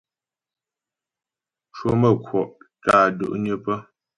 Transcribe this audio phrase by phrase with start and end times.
[1.73, 2.51] Cwəmə̌kwɔ'
[2.83, 3.77] tə́ á do'nyə pə́.